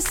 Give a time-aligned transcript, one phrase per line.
[0.00, 0.08] 大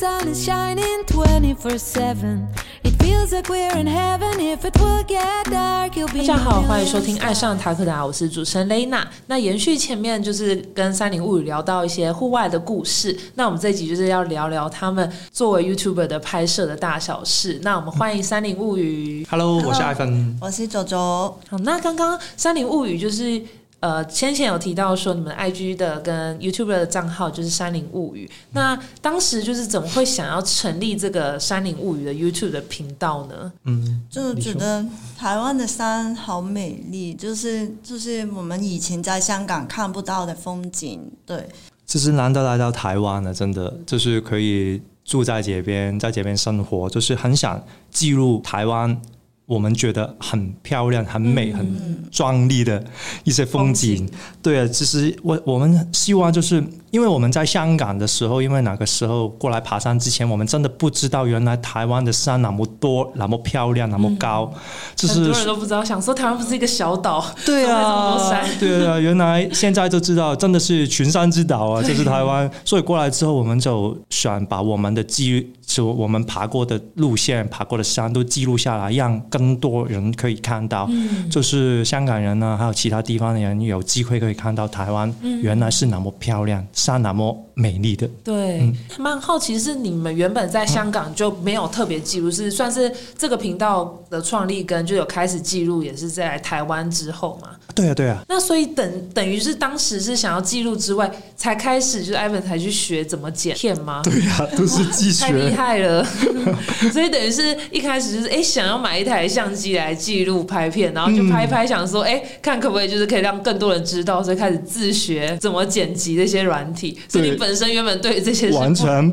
[6.22, 9.08] 家好，欢迎收听爱上塔克达，我是主持人雷娜。
[9.26, 17.60] 那延续前面就是跟三零物语聊到一些户外的故事，那我们这集就是要聊聊他们作为 YouTuber 的拍摄的大小事。
[17.64, 21.36] 那我们欢迎三零物语，Hello，我是 iPhone，我是周周。
[21.50, 23.42] 好，那刚刚三零物语就是。
[23.82, 28.30] 呃，先前有提到说你们 IG 的跟 YouTube 的账号就是山林物语。
[28.52, 33.52] 那当时就是怎么会想要成立这个山林物语的 YouTube 的频道呢？
[33.64, 34.86] 嗯，就觉得
[35.18, 41.10] 台湾的山好美丽，就是就是我们以前在香港看不到的风景。
[41.26, 41.48] 对，
[41.86, 49.02] 就是难得来到台湾了，真的就是可以住在这边，在这边生活，就是很想记录台湾。
[49.50, 52.84] 我们觉得很漂亮、很美、很壮丽的
[53.24, 54.08] 一些风景。
[54.44, 64.54] 对啊，其实我我们希望就是，因为我们在香港的时候，因为那个时候过来爬山之前，我们真的不知道原来台湾的山那么多、那么漂亮、那么高，
[64.96, 68.18] 就是很多人都不知道，想说台湾不是一个小岛，对啊。
[68.30, 72.48] 山，对啊，原来现在就知道，真的是群山之岛啊， 这是台湾。
[72.64, 80.88] 所以过来之后，我们就想把我们的记，就我们爬过的路线、爬过的山都记录下来，让更多人可以看到。
[80.90, 88.10] 嗯就是香港人呢，还有其他地方的人有机会可以看到台湾嗯原来是那么漂亮，山那么美丽的。
[88.24, 97.50] 对，蛮好奇是你们原本在香港就没有特别记录，是算是这个频道的创立跟就有开始记录，也是在台湾之后嘛。
[97.76, 104.02] 对啊，对啊，那所以等等于是当时是想要记录之外，才开始就是 Ivan 才去学怎么剪片吗？
[104.04, 105.50] 对呀、 都是自太厉。
[105.54, 106.06] 害了，
[106.92, 116.98] 所以等于是一开始就是哎、诶想要买一台相机来记录拍片，然后就拍拍，想说哎、诶看可不可以就是可以让更多人知道，所以开始自学怎么剪辑这些软体。
[117.08, 119.04] 所以你对本身原本对这些完全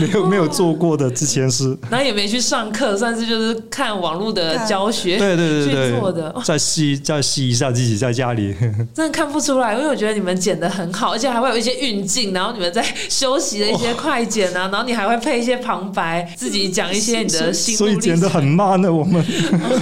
[0.00, 6.28] 没有没有做过的之前是，然后也没去上课，算是就是看网络的教学，对对对去对做的。
[6.30, 8.52] 哦再吸再吸一下自己在家里。
[8.92, 18.28] 真的看不出来，因为我觉得你们剪的很好，而且还会有一些运镜，然后你们在休息的一些快剪啊，然后你还会配一些旁白，自己讲一些你的心所以剪的。
[18.28, 19.24] 很慢的，我们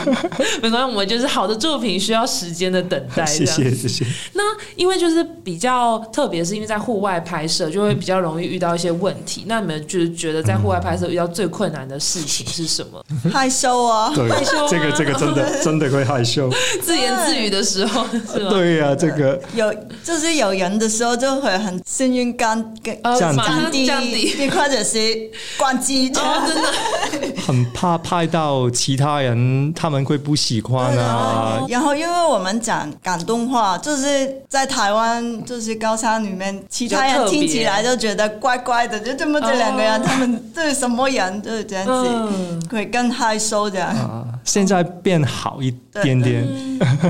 [0.61, 3.25] 没关系，我们就是好的作品需要时间的等待。
[3.27, 4.05] 谢谢谢谢。
[4.35, 4.43] 那
[4.75, 9.45] 因为就是比较特别，是因为在户外拍摄就会比较容易遇到一些问题。
[9.47, 13.03] 那你们就是觉得在户外拍摄遇到最困难的事情是什么？
[13.33, 16.51] 害羞啊，对害羞吗，这个这个真的 真的会害羞。
[16.83, 18.51] 自言自语的时候是吗？
[18.51, 31.65] 对呀、这个有就是有人的时候就会很声音干跟呃，降低降低，或者是关机哦，真的，很怕拍到其他人，他们会不喜欢啊。
[31.69, 43.89] 然后，因为我们讲感动话，就是在台湾，就是高山里面，其他人听起来就觉得怪怪的，就这么这两个人，哦他们这是什么人，就是这样子，嗯，会更害羞这样。
[43.89, 45.71] 啊，现在变好一
[46.03, 46.47] 点点，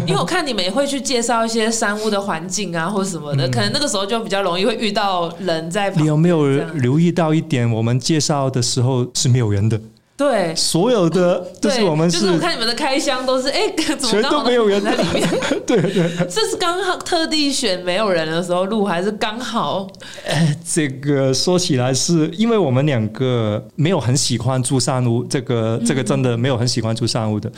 [0.07, 5.91] 因为我看你们也会去介绍一些山屋的环境啊，或者什么的，可能那个时候就比较容易会遇到人在。
[5.91, 7.71] 你有没有留意到一点？
[7.71, 9.81] 我们介绍的时候是没有人的，
[10.17, 13.69] 对，所有的都对，是我们就是我看你们的开箱都是，哎、
[13.99, 15.29] 怎么全刚好都没有人在里面？
[15.67, 16.11] 对对。
[16.27, 19.87] 这是刚好特地选没有人的时候录，还是刚好？
[20.27, 27.53] 哎这个说起来是因为我们两个没有很喜欢住山屋，这个这个真的没有很喜欢住山屋的，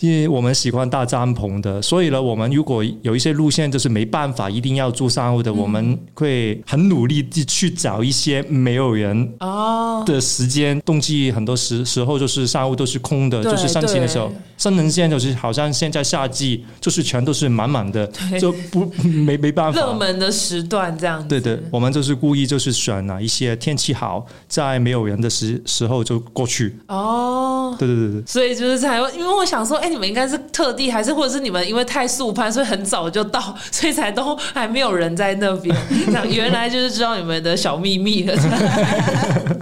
[0.00, 19.80] 因为我们喜欢搭帐篷的，所以呢，我们如果有一些路线就是没办法一定要住山屋的，我们会很努力地去找一些没有人哦，的时间，冬季很多时时候就是沙屋都是空的，就是上行的时候对，深能线就是好像现在夏季就是全都是满满的对，就不 没没办法。
[19.80, 21.28] 热门的时段这样子。
[21.28, 26.78] 对对，我们就是故意就是选了一些天气好，在没有人的时时候就过去。
[26.88, 27.76] 哦。
[27.78, 35.76] 对对对对，所以就是才会，因为我想说，哎、你们应该是特地，还是或者是你们因为太速攀，所以很早就到， 所以才都还没有人在那边。
[36.06, 38.34] 这样原来就是知道你们的小秘密了。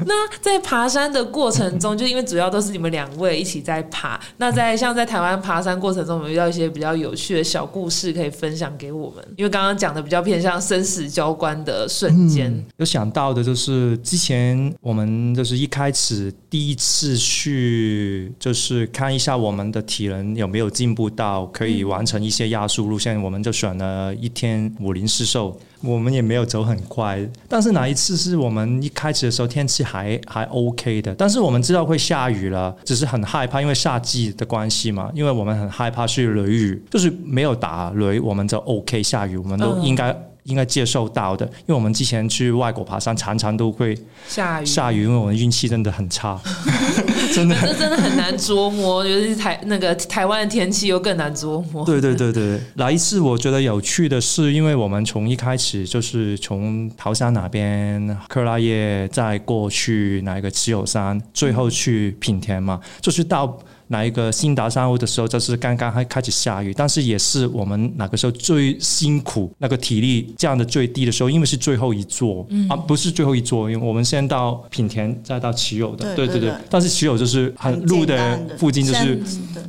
[0.07, 9.25] 那在爬山的过程中，就因为主要都是你们两位一起在爬，那在像在台湾爬山过程中，有遇到一些比较有趣的小故事可以分享给我们？
[9.37, 12.65] 因为刚刚讲的比较偏向生死交关的瞬间。
[12.77, 25.59] 有想到的就是之前我们就是一开始第一次去，就是看一下我们的体能有没有进步到可以完成一些压缩路线，我们就选了一天五零四瘦。
[25.87, 27.19] 我们也没有走很快，
[27.49, 40.17] 但是哪一次是我们一开始的时候天气还还 OK 的，但是我们知道会下雨了，只是很害怕，因为夏季的关系嘛，因为我们很害怕是雷雨，就是没有打雷，我们就 OK 下雨，我们都嗯应该。
[40.47, 43.97] 应该接受到的，因为我们之前去外国爬山，常常都会
[44.27, 46.41] 下雨，下雨，因为我们运气真的很差，
[47.35, 47.57] 真的。
[47.61, 51.85] 这真的很难捉摸，尤其是台那个台湾的天气又更难捉摸。
[51.85, 63.59] 对对对对，来一次我觉得有趣的是，因为我们从一开始就是从桃山那边克拉叶，再过去哪一个持有山，最后去品田嘛，就是到。
[63.89, 79.21] 哪一个新达山屋的时候，就是刚刚还开始下雨，但是也是我们那个时候最辛苦，那个体力降的最低的时候，因为是最后一座，啊，不是最后一座，因为我们先到品田，再到奇友的，对对对，但是奇友就是很路的附近，就是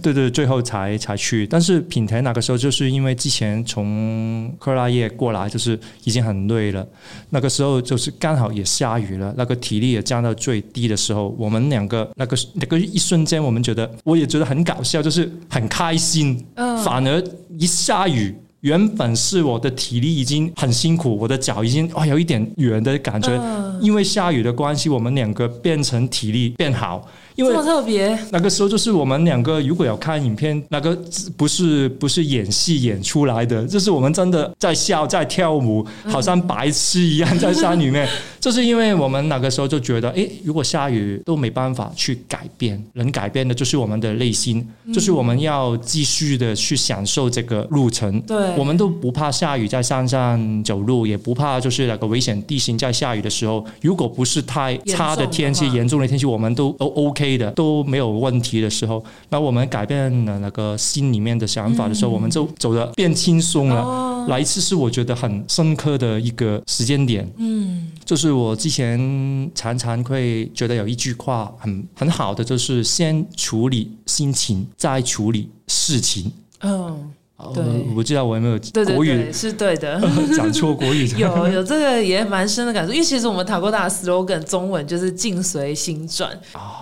[0.02, 1.46] 对对，最后才才去。
[1.46, 6.86] 但是品田那个时候，就是因为之前从克拉叶过来，就是已经很累了，
[7.30, 13.88] 那个时候就是刚好也下雨了，那个体力也降到最低的时候，我们两个那个那个一瞬间，我们觉得。
[14.07, 16.77] 我也觉得很搞笑，就是很开心，嗯。
[16.77, 17.21] 反而
[17.57, 23.38] 一下雨，原本是我的体力已经很辛苦，我的脚已经啊有一点远的感觉，
[23.81, 27.06] 因为下雨的关系，我们两个变成体力变好。
[27.38, 30.98] 这么特别，那个时候就是我们两个如果有看影片，那个
[31.36, 38.07] 不是不是演戏演出来的，就是我们真的在笑在跳舞，好像白痴一样在山里面。
[38.39, 48.22] 就是因为我们那个时候就觉得，哎，如果下雨都没办法去改变，能改变的就是我们的内心，就是我们要继续的去享受这个路程。
[48.22, 57.27] 对，我们都不怕下雨，在山上走路，也不怕就是那个危险地形，在下雨的时候，如果不是太差的天气、严重的天气，我们都都 OK。
[57.36, 58.68] 的都没有问题的。
[58.70, 64.28] 时候，那我们改变了那个心里面的想法的时候，我们就走的变轻松了。
[64.28, 77.12] 来一次是我觉得很深刻的一个时间点，嗯，就是我之前常常会觉得有一句话很很好的，就是先处理心情，再处理事情，嗯。
[77.54, 78.57] 对，我不知道我有没有
[78.95, 80.01] 国语是对的，
[80.36, 81.07] 讲错国语。
[81.18, 86.31] 有有这个也蛮深的感受，因为其实我们塔国达 slogan 中文就是“境随心转”，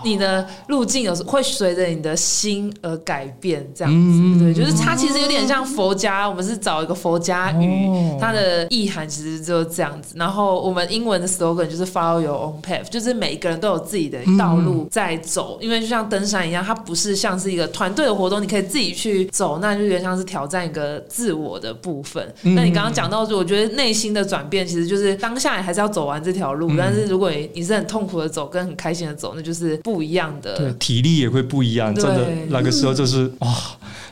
[0.06, 4.40] 你的路径有时会随着你的心而改变，这样子。
[4.40, 10.16] 对，就是它其实有点像佛家，我们是找一个佛家语，它的意涵其实就是这样子。
[10.18, 15.58] 然后我们英文的 slogan 就是 “Follow your own path”，就是每一个人都有自己的道路在走。
[15.60, 20.45] 因为就像登山一样，它不是像是一个团队的活动，你可以自己去走，那就有点像是挑。
[20.46, 22.24] 挑战一个自我的部分。
[22.44, 26.72] 那你刚刚讲到，我觉得内心的转变，其实就是当下你还是要走完这条路。
[26.78, 30.56] 但是如果你你是很痛苦的走，跟很开心的走，那就是不一样的。
[30.58, 31.94] 对，体力也会不一样。
[31.96, 33.52] 真的，那个时候就是哇，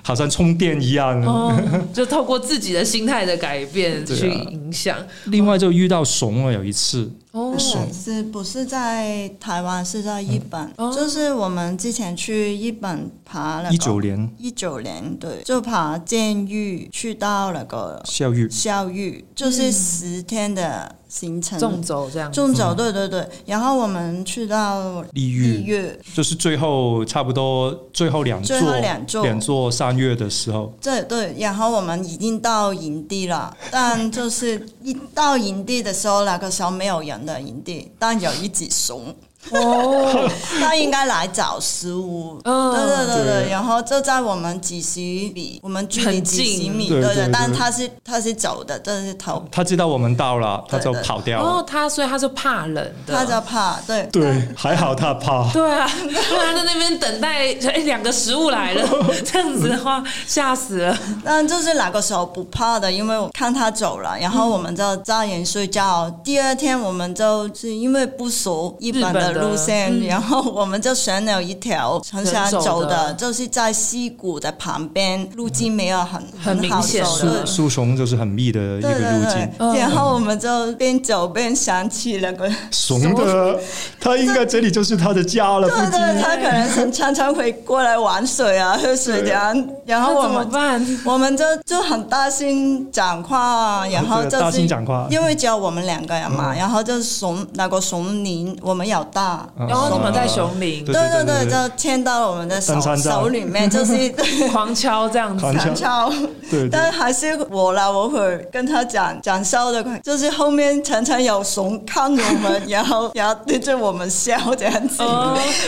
[0.01, 1.21] 好像充电一样。
[1.23, 1.53] 哦
[1.93, 4.97] 就透过自己的心态的改变 去影响。
[5.25, 7.07] 另外，就遇到怂了有一次。
[7.33, 9.83] 哦，是不是在台湾？
[9.83, 13.73] 是在日本，就是我们之前去日本爬了。
[13.73, 20.95] 一九年，一九年对，就爬监狱，去到那个校狱，校狱就是十天的。
[21.13, 21.59] 行程。
[21.59, 29.21] 纵走这样，纵走对对对，然后我们去到丽月，就是最后差不多最后两座两座。
[29.21, 39.15] 两座三月的时候，对对，然后我们已经到营地了，但就是一到营地的时候，那个时候没有人的营地，但有一只熊。
[39.51, 40.29] 哦，
[40.59, 42.39] 他应该来找食物。
[42.43, 47.29] 嗯，对对对对，然后就在我们几十米，我们距离几十米，对对。
[47.31, 49.43] 但他是他是走的，但是逃。
[49.51, 51.45] 他知道我们到了，他就跑掉了。
[51.45, 52.75] 哦，他所以他就怕冷
[53.05, 55.51] 的，他就怕，对对，还好他怕。
[55.51, 58.87] 对啊，他在那边等待，哎，两个食物来了，
[59.25, 60.97] 这样子的话吓死了。
[61.23, 66.09] 但就是哪个时候不怕的，因为我看他走了，然后我们就扎营睡觉。
[66.23, 69.32] 第二天我们就是因为不熟日本的。
[69.33, 79.73] 路线，然后我们就选了一条很想走的，就是在溪谷的旁边，路径没有很很好走的，树丛就是很密的一个路径。
[79.79, 83.59] 然后我们就边走边想起那个熊的，
[83.99, 85.67] 他应该这里就是他的家了。
[85.67, 89.53] 对对，他可能常常会过来玩水啊， 喝水这样。
[89.85, 94.61] 然后我们我们就就很大心讲话，然后就是
[95.09, 99.67] 因为只有我们两个人嘛，然后就是熊那个熊林，我们有大。
[99.67, 103.93] 然后你们在熊林，对对对，就牵到了我们的手手里面，就是
[104.51, 106.11] 狂敲这样子，狂敲。
[106.49, 114.97] 对，但还是我啦，我会跟他讲讲笑的，就是后面常常有熊看我们， 然后然后对着我们笑这样子，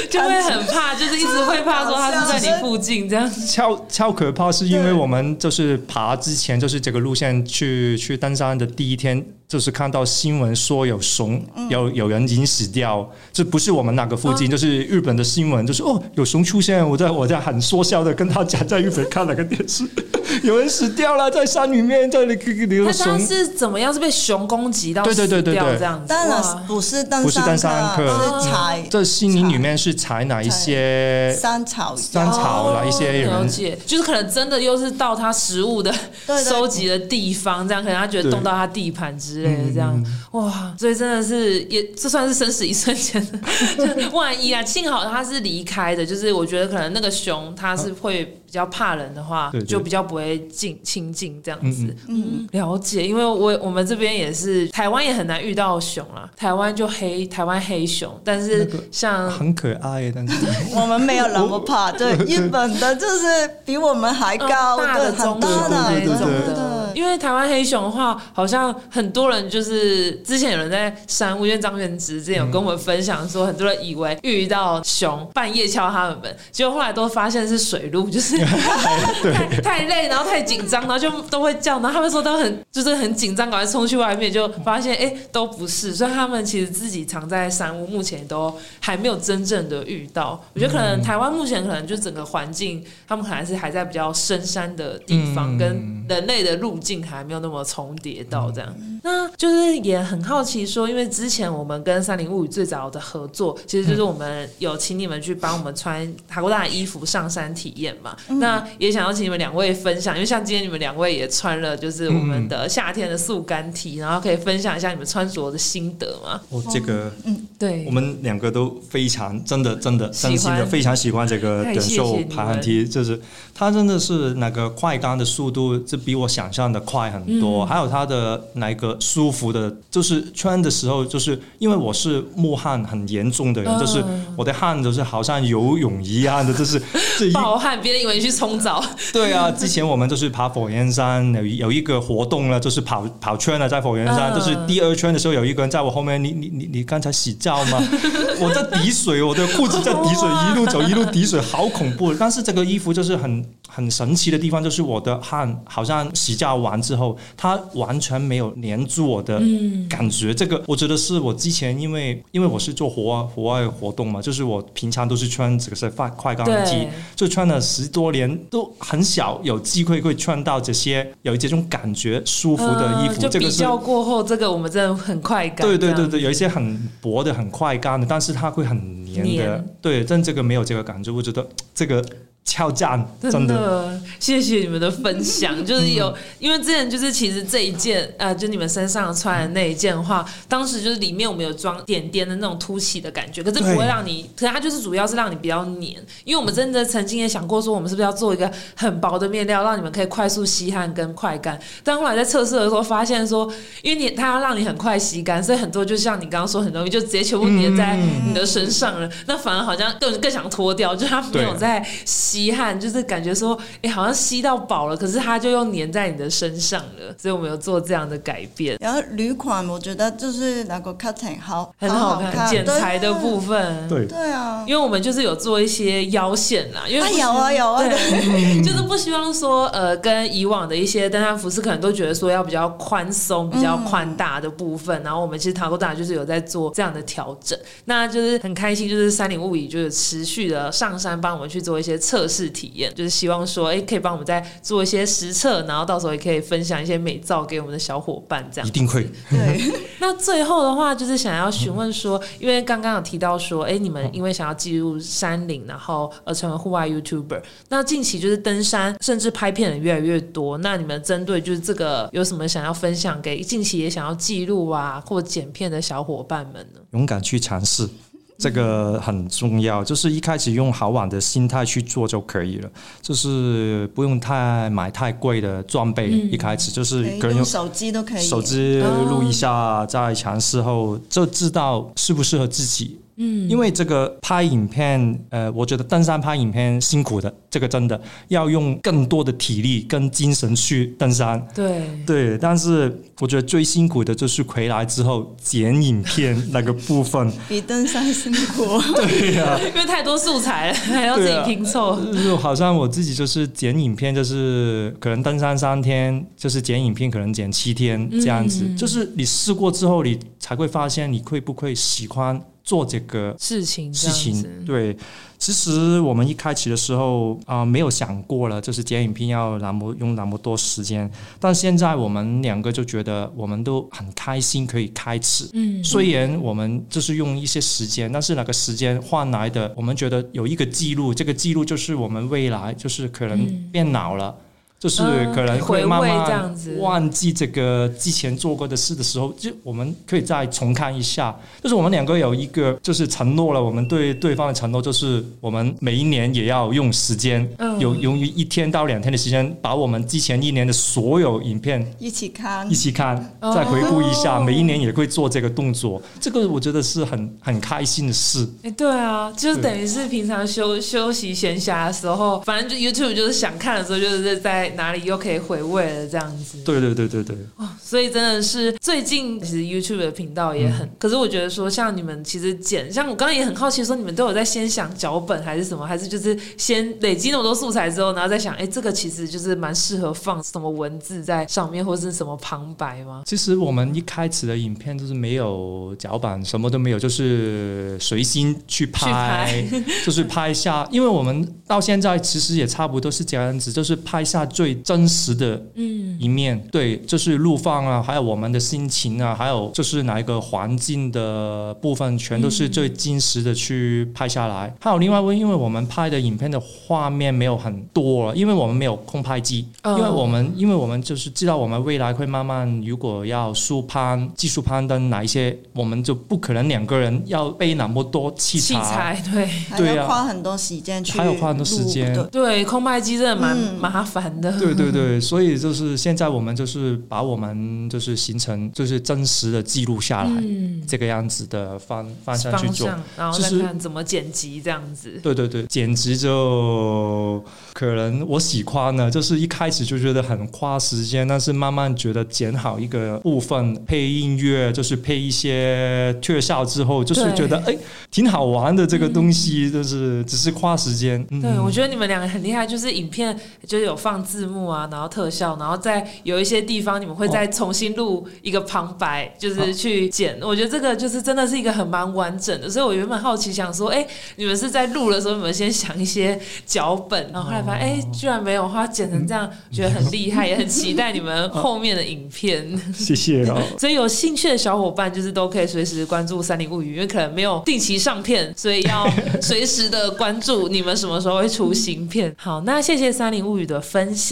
[0.09, 3.31] 就会很怕，就是一直会怕说他是在你附近这样。
[3.47, 9.25] 超超可怕，是因为我们就是爬之前，就是这个路线去去登山的第一天。
[9.55, 19.85] 就是看到新闻说有熊，有有人已经死掉，这不是我们那个附近，就是日本的新闻，就是哦有熊出现，我在我在很说笑的跟他讲，在日本看了个电视，
[20.43, 23.17] 有人死掉了，在山里面，在那个那个那熊。
[23.17, 23.93] 是怎么样？
[23.93, 25.63] 是被熊攻击到对对对对对。
[25.63, 26.07] 死掉这样子？
[26.09, 31.33] 当然不是登不是登山山客是采这心灵里面是采哪一些？
[31.39, 33.29] 山草山草哪，一些人。
[33.29, 35.95] 了解，就是可能真的又是到他食物的
[36.43, 38.31] 收集的地方，这样可能他觉得对。
[38.35, 40.05] 动到他地盘之类的，这样。
[40.31, 43.39] 哇，所以真的是也这算是生死一瞬间的，
[43.95, 49.65] 就万一啊，幸好他是离开的，就是我觉得可能那个熊它是会比较怕人的话，对对。
[49.65, 51.85] 就比较不会近亲近这样子。
[52.07, 60.33] 嗯嗯，了解，因为我我们这边也是台湾也很难遇到熊啦，台湾就黑台湾黑熊，但是那个像很可爱，但是
[60.75, 63.25] 我们没有那么怕，对， 日本的就是
[63.65, 66.53] 比我们还高，嗯大的对，很大的那对对种对。
[66.53, 66.84] 的。
[66.95, 78.37] 因为台湾黑熊的话，好像很多人就是之前有人在山屋，因为张元直之前有跟我们分享说，很多人以为遇到熊半夜敲他们门，结果后来都发现是水路，就是
[79.33, 90.41] 太太累，然后太紧张，然后就都会叫，然后他们说都很就是很紧张，赶快冲去外面，就发现哎、都不是，所以他们其实自己藏在山屋，目前都还没有真正的遇到。
[90.53, 98.75] 我觉得可能台湾目前可能就整个环境，他们可能是还在比较深山的地方，嗯跟人类的路径还没有那么重叠到这样。
[99.01, 108.15] 那就是也很好奇说，因为之前我们跟三零物语最早的合作，其实就是我们有请你们去帮我们穿塔国大的衣服上山体验嘛。
[108.39, 116.39] 那也想要请你们两位分享，因为像今天你们两位也穿了就是我们的夏天的速干 T，然后可以分享一下你们穿着的心得嘛？
[116.49, 123.19] 哦，这个嗯对我，们两个都非常真的真的喜欢真心的非常喜欢这个短袖排汗 T，就是
[123.53, 134.03] 它真的是那个快干的速度，这比我想象的快很多，嗯还有它的那个舒服的，就是穿的时候，就是因为我是木汗很严重的人，嗯就是
[134.37, 136.81] 我的汗都是好像游泳一样的，就是
[137.17, 147.81] 这一暴汗，别人以为你去冲澡，对啊，之前我们就是爬火焰山，有有一个活动了，就是跑跑圈了，在火焰山，嗯就是第二圈的时候，有一个人在我后面，你你你你刚才洗澡吗？
[148.39, 152.13] 我在滴水，我的裤子在滴水，一路走一路滴水，好恐怖。
[152.13, 159.41] 但是这个衣服就是很很神奇的地方，就是我的汗好像洗澡完之后，它完全没有粘住我的
[159.89, 160.33] 感觉。
[160.33, 173.27] 这个我觉得是我之前因为因为我是做户外户外活动嘛，就是我平常都是穿这个是快快干对 T，就穿了十多年，都很少有机会会穿到这些有这种感觉舒服的衣服。
[173.27, 175.67] 这个是较过后，这个我们真的很快干。
[175.67, 179.31] 对对对对，有一些很薄的、很快干的，但是它会很黏的。
[179.31, 182.03] 黏对，但这个没有这个感觉，我觉得这个
[182.45, 183.99] 超赞，真真的。
[184.19, 185.53] 谢谢你们的分享。
[185.65, 195.93] 就是有，因为之前就是其实这一件，呃，就你们身上穿的那一件的话，当时就是里面我们有装点点的那种凸起的感觉，可是不会让你，可是它就是主要是让你比较黏。
[196.23, 201.59] 因为我们真的曾经也想过说，我们是不是要做一个很薄的面料，让你们可以快速吸汗跟快干。
[201.83, 207.97] 但后来在测试的时候发现说，因为你它要让你很快吸干，所以很多就像你刚刚说，很容易就直接全部粘在
[208.27, 209.09] 你的身上了。
[209.25, 217.13] 那反而好像更更想脱掉，就是它没有在吸汗，就是感觉说，哎、好像吸到饱了，可是它就又粘在你的身上了。
[217.17, 223.87] 所以我们有做这样的改变，然后旅款我觉得就是那个 cutting 好，很好看，剪裁的部分。
[223.87, 249.03] 对，对啊，因为我们就是有做一些腰线啦，因为啊有啊有啊，对， 就是不希望说呃，跟以往的一些登山服饰可能都觉得说要比较宽松、比较宽大的部分，然后我们其实塔沟大就是有在做这样的调整，那就是很开心，就是三零物语就是持续的上山帮我们去做一些测试体验，就是希望说，哎、可以帮我们再做一些实测，然后到时候也可以分享一些美照给我们的小伙伴，这样一定会。
[249.29, 249.61] 对，
[249.99, 260.57] 那最后的话，就是想要询问说，因为刚刚有提到说，哎、你们因为想要记录山林，然后而成为户外 YouTuber，那近期就是登山，甚至拍片的越来越多。
[260.59, 266.79] 那你们针对就是这个有什么想要分享给近期也想要记录啊或剪片的小伙伴们呢？
[266.91, 267.87] 勇敢去尝试，
[268.37, 269.83] 这个很重要。
[269.83, 272.69] 就是一开始用好玩的心态去做就可以了，
[273.01, 276.09] 就是不用太买太贵的装备。
[276.09, 282.99] 一开始就是可以个人用用手机都可以，手机录一下，在尝试后就知道适不适合自己。
[283.17, 291.45] 嗯，因为这个拍影片，呃，我觉得登山拍影片辛苦的，这个真的要用更多的体力跟精神去登山。
[291.53, 297.31] 对对，但是我觉得最辛苦的就是回来之后剪影片 那个部分。
[297.47, 298.65] 比登山辛苦。
[298.95, 301.99] 对呀、因为太多素材了，还要自己拼凑。
[302.13, 308.67] 就好像我自己就是剪影片，就是可能登山三天，就是剪影片可能剪七天这样子。
[308.75, 314.65] 就是你试过之后，你才会发现你会不会喜欢做这个事情事情。
[314.65, 314.97] 对，
[315.37, 321.09] 其实我们一开始的时候啊、没有想过了，就是剪影片要那么用那么多时间。
[321.39, 325.47] 但现在我们两个就觉得我们都很开心可以开始。
[325.53, 334.35] 嗯，虽然我们就是用一些时间，但是那个时间换来的，我们觉得有一个记录，这个记录就是我们未来就是可能变老了。
[334.85, 341.35] 就是嗯可能会慢慢子忘记这个之前做过的事的时候，就我们可以再重看一下。
[341.63, 355.99] 就是我们两个有一个就是承诺了，我们对对方的承诺就是我们每一年也要用时间，嗯有用于一天到两天的时间，把我们之前一年的所有影片一起看一，起看，再回顾一下，每一年也会做这个动作。
[356.21, 358.47] 这个我觉得是很很开心的事。
[358.61, 366.61] 哎、对啊，就是等于是平常休休息闲暇的时候，反正就 YouTube 就是想看的时候，就是在哪里又可以回味了这样子。
[366.63, 383.23] 对对对对对，哇所以真的是最近其实 YouTube 的频道也很，可是我觉得说像你们其实剪，像我刚刚也很好奇说你们都有在先想脚本还是什么，还是就是先累积那么多素材之后，然后再想，哎、这个其实就是蛮适合放什么文字在上面，或是什么旁白吗？
[383.25, 389.65] 其实我们一开始的影片就是没有脚本，什么都没有，就是随心去拍，
[390.05, 390.87] 就是拍下。
[390.91, 396.59] 因为我们到现在其实也差不多是这样子，就是拍下最真实的嗯，一面。
[396.71, 404.73] 对，就是路放啊，还有我们的心情啊，还有就是哪一个环境的部分，全都是最真实的去拍下来。
[404.79, 424.44] 还有另外因为我们拍的影片的画面没有很多了，因为我们没有空拍机，嗯因为我们因为我们就是知道我们未来会慢慢，如果要速攀、技术攀登哪一些，我们就不可能两个人要背那么多器器材对还对啊要花很多时间去，还有花很多时间对对，空拍机真的蛮嗯麻烦的。
[424.59, 432.89] 对对对，所以就是现在我们就是把我们就是形成就是真实的记录下来，嗯，这个样子的方方向去做。
[433.17, 435.19] 然后是看怎么剪辑这样子。
[435.21, 447.77] 对对对，剪辑就可能我喜欢呢，就是一开始就觉得很花时间，但是慢慢觉得剪好一个部分配音乐，就是配一些特效之后，就是觉得哎
[448.11, 451.25] 挺好玩的这个东西，就是只是花时间。
[451.31, 460.37] 嗯、对，我觉得你们两个很厉害，就是影片就是有放字幕啊，然后特效，然后在有一些地方你们会再重新录一个旁白，就是去剪。
[460.41, 472.65] 我觉得这个就是真的是一个很蛮完整的，所以我原本好奇想说，哎，你们是在录的时候，你们先想一些脚本，然后后来发现，哎，居然没有，话剪成这样，觉得很厉害，也很期待你们后面的影片。
[472.93, 473.61] 谢谢哦。
[473.79, 479.07] 所以有兴趣的小伙伴，就是都可以随时关注《三林物语》，因为可能没有定期上片，所以要
[479.41, 482.35] 随时的关注你们什么时候会出新片。
[482.37, 484.24] 好，那谢谢《三林物语》的分享。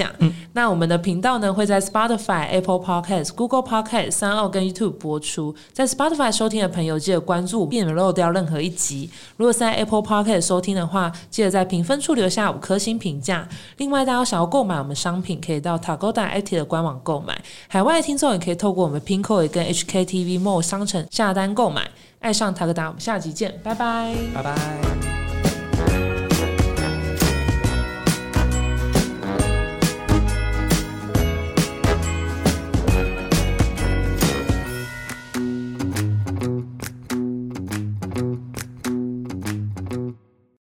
[0.53, 5.53] 那我们的频道呢会在 Spotify、Apple Podcast、Google Podcast、三奥跟 YouTube 播出。
[5.71, 9.09] 在 Spotify 收听的朋友，记得关注，避免漏掉任何一集。
[9.37, 13.47] 如果是在 Apple Podcast 收听的话，记得在评分处留下五颗星评价。
[13.77, 17.39] 另外，大家想要购买我们商品，可以到 Tagoda IT 的官网购买。
[17.67, 21.89] 海外的听众也可以透过我们 Pinko 也跟 HKTV Mall 商城下单购买。
[22.19, 24.13] 爱上 Tagoda，我们下集见，拜拜。
[24.33, 26.12] 拜拜。